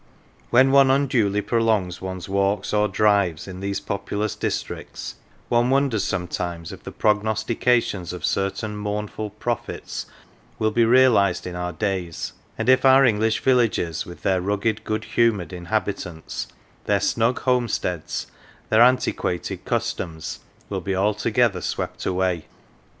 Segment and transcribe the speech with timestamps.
[0.49, 5.15] When one unduly prolongs one's walks or drives 3 THORN LEIGH in these populous districts,
[5.47, 10.07] one wonders sometimes if the prognostications of certain mournful prophets
[10.57, 15.03] will be realised in our days, and if our English villages, with their rugged, good
[15.03, 16.47] humoured inhabitants,
[16.85, 18.25] their snug homesteads,
[18.69, 22.45] their antiquated customs, will be altogether swept away.